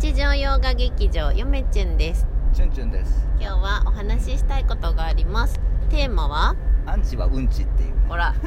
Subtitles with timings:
[0.00, 2.26] 日常洋画劇場よめちゅんです。
[2.54, 3.28] チュンチュンです。
[3.38, 5.60] 今日はお話ししたいことがあります。
[5.90, 6.56] テーマは？
[6.86, 7.96] アンチはうんちっていうね。
[8.08, 8.34] ほら、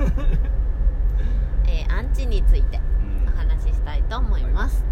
[1.67, 2.79] えーアンチについて
[3.25, 3.31] うん。
[3.31, 4.83] お話ししたいと思います。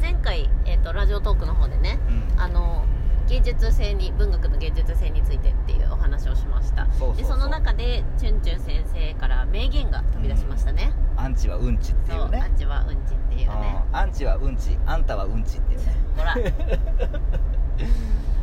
[0.00, 1.98] 前回、えー、とラジオトークの方でね
[2.36, 2.40] うん。
[2.40, 2.84] あの
[3.30, 6.86] 芸術性に文学の芸術性についてっていうお話をしました。
[7.16, 13.84] でその中でチュンチュン先生から名言が飛び出しましたね、アンチはうんちってそいううねアンチはうんちっていうね。
[13.92, 15.94] アンチはうんちあんたはうんちっていうね。
[16.16, 16.34] ほら。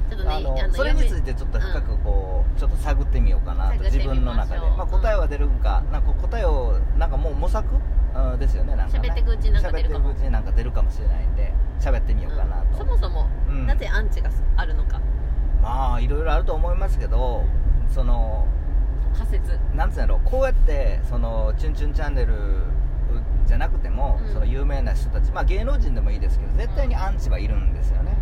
[0.09, 7.67] ちょっとねあのそれについ読てちょっと深くこう、ちょっと探ってみようかなと自分の中で、まあ、答えは出るんかなんか答えをなんかもう模索？
[7.75, 9.09] うんですよねなんかね。
[9.09, 10.09] 喋ってくうちになんか出るかも。
[10.09, 12.67] 喋ってくうちになんか出るかもしれないんで喋ってみようかなうん。
[12.69, 13.06] と、そもそ
[13.97, 15.01] アンチがあるのか。
[15.61, 17.43] まあいろいろあると思いますけど
[17.89, 18.47] その
[19.17, 19.59] 仮説。
[19.73, 22.33] なんつうんやろこうやってその「チュンチュンチャンネル」
[23.47, 24.33] じゃなくても、うん。
[24.33, 28.15] その有名な人たちまあ芸能人でもいいですけど絶対にアンチはいるんですよね、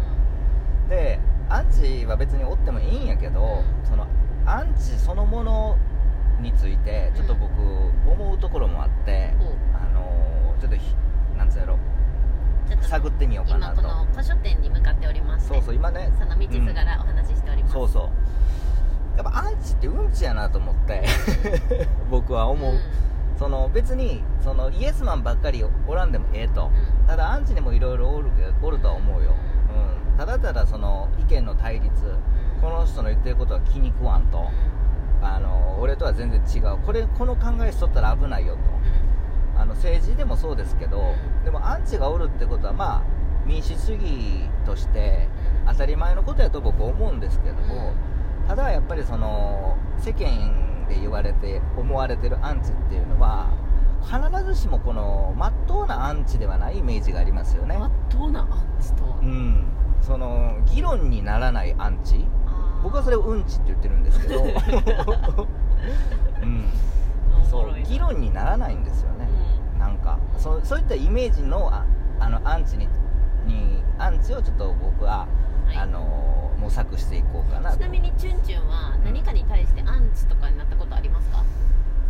[0.88, 3.85] でアンチは別におってもいいんやけど、うん。
[3.85, 4.07] その
[4.46, 5.77] アンチそのもの
[6.40, 7.51] についてちょっと僕
[8.07, 9.34] 思うところもあって、
[9.73, 10.96] あのちょっとひ
[11.37, 11.77] なんつうんやろ
[12.81, 13.81] 探ってみようかなと。
[13.81, 14.54] 今この図書店
[15.91, 16.25] ましてそうそう今ね。
[16.25, 19.17] その道すがらお話ししております、そうそう。
[19.17, 21.03] やっぱアンチってうんちやなと思って。
[22.09, 22.79] 僕は思う、ん。
[23.37, 27.07] その別にそのイエスマンばっかりおらんでもええと、うん。
[27.07, 28.29] ただアンチにもいろいろおる
[28.61, 29.31] おるとは思うよ、
[30.11, 31.91] うん、ただただその意見の対立。
[32.61, 34.49] この人の言ってることは気に食わんと、
[35.21, 36.77] あの俺とは全然違う。
[36.77, 38.59] これこの考えしとったら危ないよと。
[39.57, 41.43] あの政治でもそうですけど、うん。
[41.43, 43.15] でもアンチがおるってことはまあ
[43.46, 45.27] 民主主義として
[45.68, 47.93] 当たり前のことやと僕思うんですけども、
[48.48, 53.49] ただやっぱりその世間で言われて思われてるアンチっていうのは
[54.04, 57.77] 必ずしもこの真っ当なアンチではないイメージがありますよね。
[57.77, 59.65] まっとうなアンチとは、うん。
[60.02, 62.26] その議論にならないアンチ。
[62.84, 64.44] 僕はそれをうんちって言ってるんですけど。
[66.44, 66.69] うん。
[67.50, 69.30] そう議論にならないんですよね、
[69.80, 71.86] なんかそうそういったイメージのあ
[72.19, 72.92] あのアンチにに
[74.06, 75.28] アンチをちょっと僕は、
[75.66, 75.78] はい。
[75.78, 77.78] あの模索していこうかなと。
[77.78, 81.44] ちなみにチュンチュンは何かに対してアンチとかになったことありますか、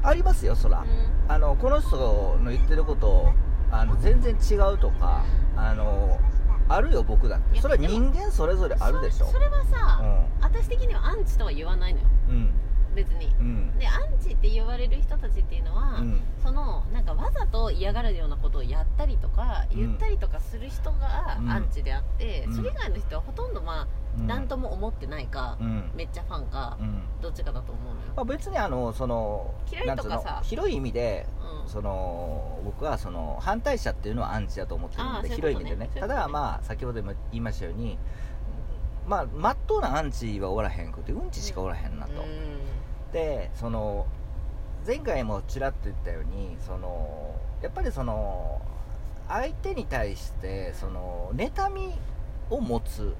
[0.04, 1.32] ありますよそら、うん。
[1.32, 3.34] あのこの人の言ってること
[3.72, 5.24] あの全然違うとか
[5.56, 6.20] あの
[6.68, 7.62] あるよ僕だって。
[7.62, 9.28] それは人間それぞれあるでしょ。
[9.28, 12.08] そそれはさ、う私的にはアンチとは言わないのよ。
[12.28, 12.54] んうん。
[12.94, 13.28] 別に。
[13.40, 13.72] うん
[14.26, 19.78] でアンチって言われる人たちっていうのは、うんそのなんかわざと嫌がるようなことをやったりとかうん。
[19.78, 21.50] 言ったりとかする人がうん。
[21.50, 22.56] アンチであって、うん。
[22.56, 23.88] それ以外の人はほとんどまあ
[24.20, 24.28] うん。
[24.28, 25.92] 何とも思ってないか、うん。
[25.96, 27.02] めっちゃファンか、うん。
[27.20, 31.26] どっちかだと思うのよ、まあ、別にあのその嫌いとかさ広い意味で
[31.64, 31.70] うん。
[31.70, 35.36] その僕はその反対者っていうのはアンチだと思ってるのでね。
[35.36, 35.90] 広い意味でね。
[35.96, 37.98] ただまあ先ほども言いましたように
[39.08, 42.14] まあまっとうなアンチはおらへんくてうんちしかおらへんなと、
[43.16, 44.06] でその
[44.86, 48.62] 前回もちらっと言ったようにそのやっぱりその
[49.30, 51.94] 相手に対してその妬み
[52.50, 53.16] を持つ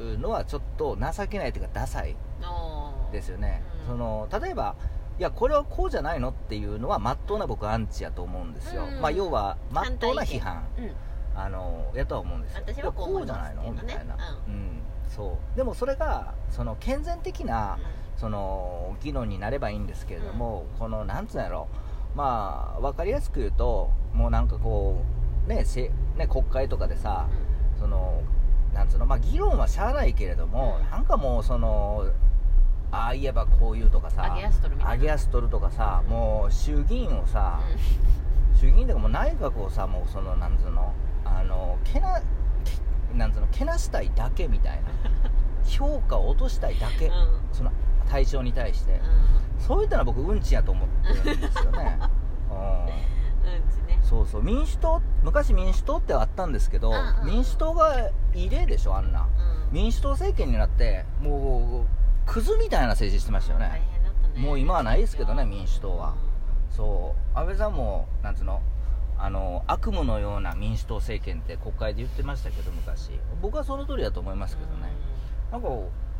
[0.00, 3.12] のはちょっと情けないというかダサいうん。
[3.12, 3.86] ですよね、うん。
[3.86, 4.74] その例えば
[5.16, 9.00] いやこれはこうじゃないのっていうのはまっとうな僕はアンチやと思うんですよ、うん。
[9.00, 10.66] まあ、要はまっとうな批判。
[10.76, 10.90] うんうん。
[11.36, 12.64] あのやとは思うんですよ。
[12.66, 13.70] 私はこうじゃないの？
[13.70, 14.82] みたいな、ううん。
[15.08, 15.56] そう。
[15.56, 17.78] でもそれがその健全的な、
[18.18, 21.68] その議論になればいいんですけれども、このなんつうんやろ。
[22.16, 25.04] まあ分かりやすく言うともうなんかこ
[25.46, 27.28] うねせね国会とかでさ、
[27.78, 28.22] その
[28.74, 30.90] なんつうのまあ議論はしゃあないけれども、うん。
[30.90, 32.06] なんかもうその
[32.90, 34.40] ああ言えばこう言うとかさ上
[34.96, 37.60] げ足取るとかさもう衆議院をさ、
[38.54, 40.92] う衆議院とかもう内閣をさもうそのなんつうの
[41.24, 42.20] あのけな
[42.64, 44.88] けなんつうのけなしたいだけみたいな。
[45.68, 47.16] 評価を落としたいだけ、んうん。
[47.52, 47.70] その
[48.08, 49.00] 対象に対して、う
[49.60, 50.88] そういったのは僕うんちやと思っ
[51.24, 51.98] てるんですよね、
[52.50, 52.56] うん。
[52.56, 53.98] んうんちね。
[54.02, 54.42] そうそう。
[54.42, 57.26] 民主党昔民主党ってあったんですけど、うんうんうん。
[57.26, 59.26] 民主党が異例でしょあんな。
[59.70, 59.74] うん。
[59.74, 64.40] 民主党政権になってもうクズみたいな政治してましたよ大ね変だったね。
[64.40, 66.14] もう今はないですけどね民主党は。
[66.70, 67.38] そう。
[67.38, 68.62] 安倍さんもなんつうの
[69.20, 73.18] あの悪夢のような民主党政権って国会で言ってましたけど昔。
[73.42, 74.92] 僕はその通りだと思いますけどね、
[75.50, 75.68] なんか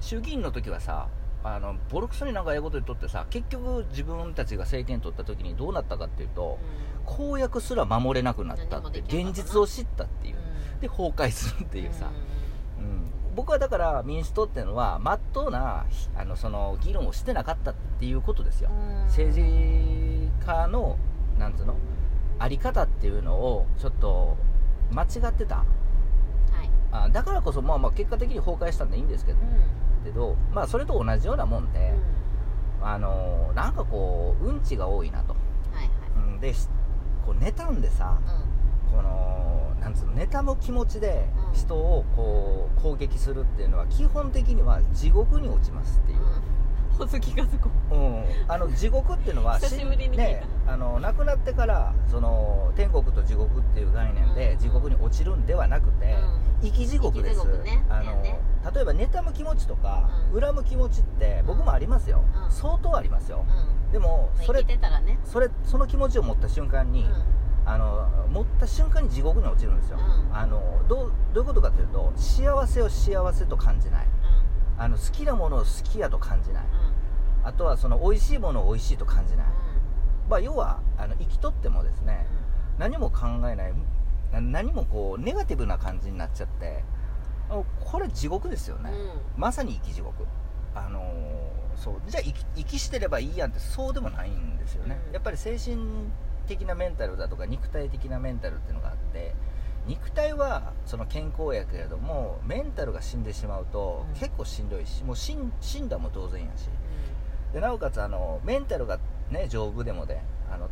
[0.00, 1.06] 衆議院の時はさ
[1.44, 6.58] あのボロクソになんかええこと言っとってさ結局自分たちが政権取った時にどうなったかっていうと
[7.06, 10.37] 公約すら守れなくなったって現実を知ったっていう。
[10.81, 12.11] で崩壊するっていうさ、
[12.79, 18.70] うん、僕はだから民主党っていうのはまっとうなひあのその議論をしてなかったっていうことですよ、
[19.06, 20.99] 政治家の
[21.38, 21.76] なんつうの
[22.38, 24.37] あり方っていうのをちょっと
[24.93, 25.56] 間違ってた。
[25.56, 25.88] はい
[26.90, 30.05] あだからこそまあまあ結果的に崩壊したんでいいんですけどうん。
[30.05, 31.94] けどまあそれと同じようなもんで、
[32.82, 36.35] あのなんかこううんちが多いなと、うんはいはい。
[36.35, 36.69] うん、でし
[37.26, 41.55] こう妬んでさうこのなんつうの妬む気持ちでうん。
[41.55, 46.19] 人をこう攻撃するっていうのは基本的には地獄に落ちますっていう、
[46.98, 54.58] んうんほずきがすこうん、あの地獄っていうのは 久しぶりにね、あの亡くなってからその天国と地獄っていう概念でうん。
[54.58, 56.16] 地獄に落ちるんではなくて、
[56.60, 57.46] 生き地獄です。
[57.62, 57.84] ね。
[57.88, 58.40] あのね。
[58.74, 60.40] 例えば妬む気持ちとか、うん。
[60.40, 62.50] 恨む気持ちって僕もありますよ、うん。
[62.50, 63.92] 相当ありますよ、うん。
[63.92, 64.62] でもそれ
[65.00, 65.18] ね。
[65.24, 67.22] それその気持ちを持った瞬間に、うん。
[67.64, 70.36] あの持った瞬間に地獄に落ちるんですよ、うん。
[70.36, 74.06] あのどうどういうことかというと幸せを幸せと感じない。
[74.78, 76.64] あの好きなものを好きやと感じない
[77.48, 79.46] あとはその美味しいものを美味しいと感じない、
[80.28, 82.26] まあ、要はあの生きとってもですね、
[82.78, 83.72] 何も考えない
[84.32, 86.84] な何もこうネガティブな感じになっちゃって
[87.80, 88.92] これ地獄ですよね、
[89.36, 90.24] まさに生き地獄。
[90.74, 91.94] あのーそう。
[92.08, 92.22] じゃあ
[92.56, 95.14] 生きしてればいいやんってそうでもないんですよね、うん。
[95.14, 95.76] やっぱり精神
[96.46, 99.34] 的なメンタルだとか肉体的なメンタルっていうのがあって
[99.86, 104.18] 肉体はその健康やけれどもメンタルが死んでしまうとうん。
[104.18, 106.68] 結構しんどいしもう死ん死んだも当然やし
[107.52, 108.98] でなおかつあのメンタルが
[109.30, 110.20] ね丈夫でもで
[110.52, 110.68] あの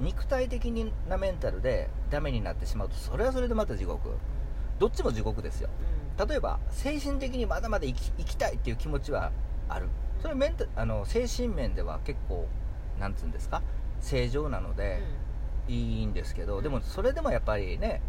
[0.00, 0.66] 肉体的
[1.08, 4.10] なメンタルでダメになってしまうとそれはそれでまた地獄。
[4.78, 5.68] どっちも地獄ですよ。
[6.28, 9.32] 例えば精神的にまだまだ生き生きたいっていう気持ちは
[9.68, 9.88] ある。
[10.22, 12.46] それメンタあの精神面では結構
[13.00, 13.62] なんつうんですか？
[14.00, 15.02] 正常なので
[15.66, 16.62] いいんですけど、うん。
[16.62, 18.00] でもそれでもやっぱりね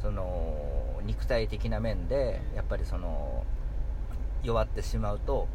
[0.00, 3.44] その肉体的な面でやっぱりその
[4.42, 5.48] 弱ってしまうと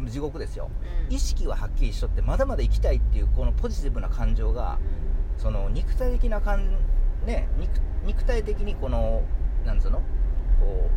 [0.00, 0.70] 地獄ですよ。
[1.08, 4.78] 意識ははっきりしとってまだまだ生きたいっていうこのポジティブな感情が
[5.38, 6.76] その肉体的な感
[7.26, 9.22] ね肉肉体的にこの
[9.64, 10.02] なんつうの？
[10.60, 10.90] こ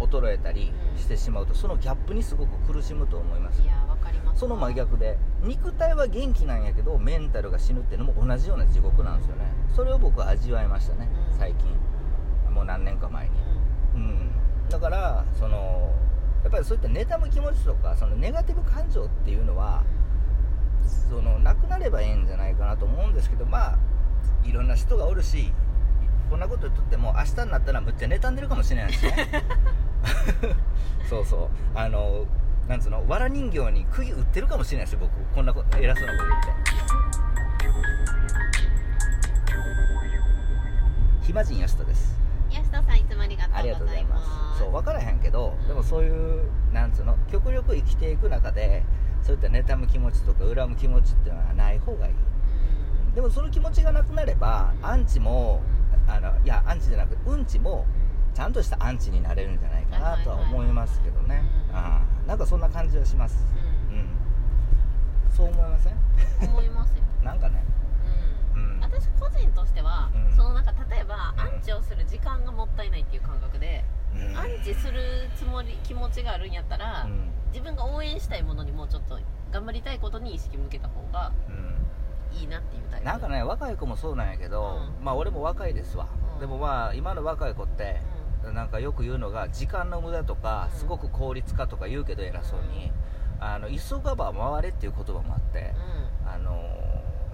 [0.00, 3.62] う衰えたりしてしまうとそのギャップにすごく苦しむと思います。
[3.62, 4.40] いやわかります。
[4.40, 9.44] その真逆で肉体は元気なんやけどメンタルが死ぬっていうのも同じような地獄なんですよね。
[9.74, 11.38] それを僕は味わいましたねうん。
[11.38, 11.70] 最近。
[12.52, 13.32] もう何年か前に。
[13.94, 14.30] うん。
[14.68, 15.94] だからその
[16.46, 19.82] やっぱりそういった妬む気持ちとかそのネガティブ感情っていうのは
[21.10, 23.78] そのなくなればいいんじゃないかなと思うんですけどまあ
[24.44, 25.52] いろんな人がおるし
[26.30, 29.28] こんなこと言っとっても明日になったらむっちゃ妬んでるかもしれないしね。
[31.10, 31.48] そうそう。
[31.74, 32.26] あの
[32.68, 35.34] なんつうの藁人形に釘打ってるかもしれないですよ僕。
[35.34, 36.50] こんなこと偉そうなこと言って。
[41.22, 42.25] 暇人吉田です
[42.82, 43.58] さんいつもありがとうございます。
[43.58, 44.18] ありがとうございま
[44.54, 44.58] す。
[44.60, 48.84] そう分からへんけどでもそういうなんつうの極力生きていく中で
[49.22, 52.12] そういった妬む気持ちとか恨む気持ちっていうのはない方がいい。
[52.12, 53.14] うん。
[53.14, 55.60] でもその気持ちがなくなればアンチも
[56.08, 57.84] あのいやアンチじゃなくてうんちも
[58.34, 61.42] ちゃんとしたアンチになれるんじゃないかなとは思いますけどね。
[61.70, 61.72] う
[62.24, 63.38] んなんかそんな感じはします。
[63.90, 64.08] ううん。
[65.30, 66.50] そう思いませんん？
[66.50, 67.02] 思いますよ。
[67.22, 67.62] なんかね
[69.00, 70.36] 私個人としては、うん。
[70.36, 73.84] そのなんか例えば、うんアンチをする時間がもったいないっていう感覚で、
[74.14, 74.36] うん。
[74.36, 77.30] アンチするつもり気持ちがあるんやったら、うん。
[77.52, 79.18] 自分が応援したいものにもうちょっと
[79.50, 82.38] 頑張りたいことに意識向けた方がうん。
[82.38, 83.06] いいなっていうタイプ。
[83.06, 85.04] なんかね若い子もそうなんやけど、うん。
[85.04, 86.40] まあ俺も若いですわ、うん。
[86.40, 88.00] でもまあ今の若い子って、
[88.54, 90.78] なんかよく言うのが時間の無駄とかうん。
[90.78, 92.92] すごく効率化とか言うけど偉そうに、
[93.40, 95.72] あの急がば回れっていう言葉もあって
[96.24, 96.62] うん、あの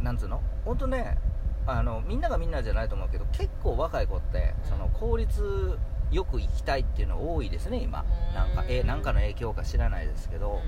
[0.00, 0.40] なんつうの？
[0.64, 1.18] 本当ね
[1.66, 4.70] あのみんながみんなじゃないと思うけど結構若い子ってうん。
[4.70, 5.78] その効率
[6.10, 8.04] よく生きたいっていうの多いですね今。
[8.28, 8.50] うんなん。
[8.54, 10.60] かえなんかの影響か知らないですけど、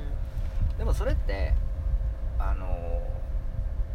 [0.78, 1.52] でもそれって
[2.38, 3.02] あの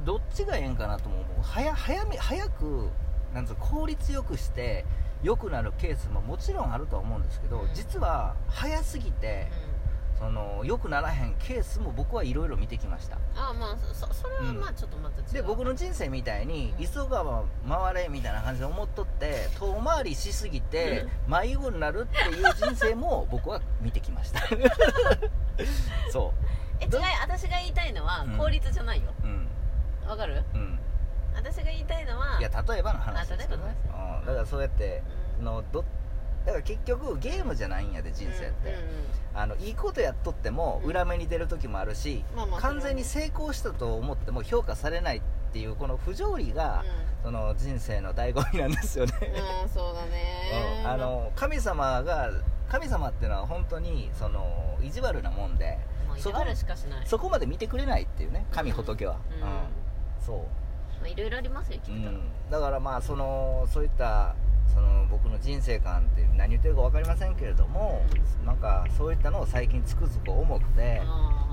[0.05, 1.25] どっちがええんかなとも思う。
[1.41, 2.89] 早早め早く
[3.33, 4.85] なんつ効率よくして
[5.23, 7.69] 良くなるケースももちろんあるとは思うんですけど、うん。
[7.73, 9.78] 実は早すぎてうん
[10.19, 13.17] その良くならへんケースも僕はいろいろ見てきました。
[13.35, 16.85] あまあそそそれはまあちょっとまた違う、で僕の人生みたいにうん。
[16.87, 24.41] 急がば回れみたいな感じで思っとって遠回りしすぎて迷子になるっていう人生も僕は見てきました。
[26.11, 26.33] そ
[26.81, 28.37] え違い私が言いたいのはうん。
[28.37, 29.11] 効率じゃないよ。
[29.23, 29.47] ううん。
[30.09, 30.43] わかる？
[30.53, 30.79] うん。
[31.35, 33.55] 私が言いたいのはいや例えばの話ですね。
[33.55, 34.19] あ例えばの話。
[34.19, 34.25] うん。
[34.25, 35.01] だからそうやって
[35.39, 35.45] うん。
[35.45, 35.85] そのど
[36.45, 38.75] だから結局ゲームじゃないんやで人生って、
[39.33, 40.89] あのいいことやっとってもうん。
[40.89, 42.23] 裏目に出る時もあるし、
[42.59, 45.21] 完全に成功したと思っても評価されないっ
[45.53, 46.83] ていうこの不条理が、
[47.23, 50.81] その人生の醍醐味なんですよね、うん、うん、そうだね。
[50.83, 52.31] うんあの神様が
[52.69, 55.79] 神様っていうのは本当にその意地悪なもんで
[56.17, 57.07] そこもう意地悪しかしない。
[57.07, 59.47] そこまで見てくれないっていうね神仏は、うん。
[59.47, 59.59] うん。
[60.25, 60.37] そう。
[61.01, 64.35] まあいろいろありますようん、だからまあそのそういった
[64.73, 68.01] その僕の人生観って何言ってるか分かりませんけれども、
[68.45, 71.01] なんかそういったのを最近つくづく思って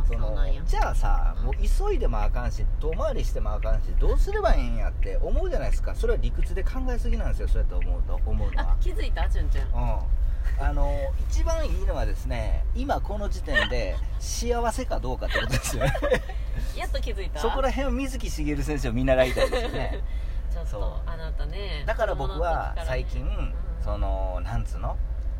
[0.07, 5.95] そのじゃあさもう急いでもあかんし遠回りしてもあかんしどうすればいいんやって思うじゃないですか。
[5.95, 8.73] それは理屈で考えすぎなんですよそうやって思うと思うのは。
[8.73, 10.17] あ気づいたチュンチュンうん。
[10.59, 15.93] あの一番いいのはですね今この時点で幸せかどうかってことですよね。
[16.77, 17.41] やっと気づいた。
[17.41, 20.01] そこら辺を水木しげる先生を見習いたいですよね
[20.57, 23.55] ちょっそうとあなたねだから僕は最近、子供の時からね。
[23.85, 24.97] そのなんつうの？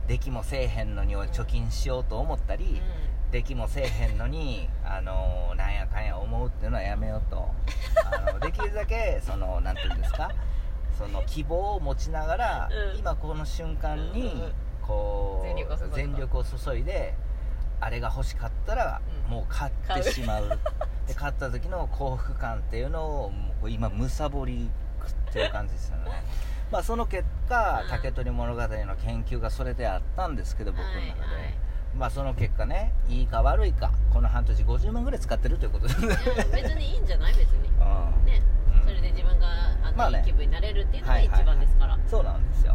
[0.07, 2.81] 出来もせえへんのに貯金しようと思ったり、
[3.33, 7.51] 出来もせえへんのに あのなんやかんや思うっていうのはやめようと。
[8.27, 10.31] あの できるだけそのなんていうんですか？
[10.97, 12.99] その希望を持ちながら、うん。
[12.99, 17.15] 今この瞬間うんうんにこう全力を注いで。
[17.79, 19.31] あれが欲しかったら、うん。
[19.31, 20.49] もう買ってしまう。
[21.07, 23.33] で買った時の幸福感っていうのを
[23.69, 24.71] 今むさぼり
[25.09, 26.23] 食ってる感じですよね。
[26.71, 27.91] まあその結果うん。
[27.91, 31.15] 竹取物語の研究がそれであったんですけど僕の中で、はいは
[31.51, 31.55] い。
[31.97, 36.17] まあその結果ねいいか悪いかこの半年50万ぐらい使ってるということですね。
[36.53, 37.69] 別にいいんじゃない別に。
[37.81, 38.25] うん。
[38.27, 38.43] ね。
[38.81, 38.83] うん。
[38.83, 39.47] それで自分が
[39.83, 40.19] あの、まあね。
[40.19, 41.45] いい気分になれるっていうのが一はいはい。
[41.47, 42.75] 番ですから、そうなんですよ。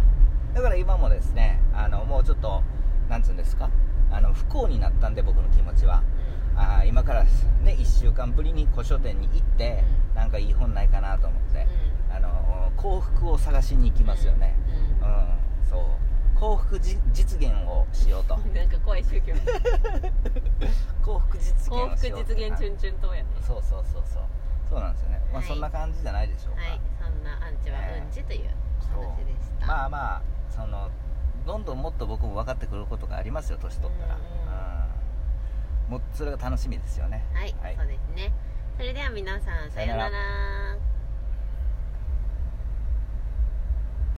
[0.53, 2.61] だから今もですねあのもうちょっと
[3.09, 3.69] なんつうんですか？
[4.11, 6.01] あの不幸になったんで僕の気持ちは。
[6.57, 7.29] あー今からね
[7.79, 10.15] 1週間ぶりに古書店に行って、うん。
[10.15, 11.69] なんかいい本ないかなと思って、あの
[12.75, 14.55] 幸福を探しに行きますよね。
[15.01, 15.07] うん。
[15.07, 15.27] うん、
[15.69, 16.39] そう。
[16.39, 18.35] 幸福じ実現をしようと。
[18.35, 19.33] う んなんか怖い宗教。
[21.03, 23.29] 幸福実幸福現をしようと実現チュンチュン党やね。
[23.41, 24.23] そうそうそうそう。
[24.69, 25.21] そうなんですよね。
[25.31, 25.47] まあ、はい。
[25.47, 26.81] そんな感じじゃないでしょうか、はい。
[26.99, 28.49] そんなアンチはうんちという
[28.97, 30.89] お話でした、まあまあその
[31.45, 34.31] どんどんもっと僕も分かってくることがありますよ年取ったら、うんうん
[35.91, 37.21] もうそれが楽しみですよね。
[37.33, 37.75] はい、はい。
[37.75, 38.31] そうですね。
[38.77, 40.77] それでは皆さんさようなら